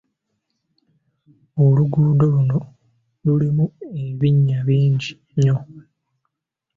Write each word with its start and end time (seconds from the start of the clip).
Oluguudo 1.63 2.25
luno 2.35 2.59
lulimu 3.25 3.65
ebinnya 4.03 4.59
bingi 4.67 5.11
nnyo. 5.33 5.57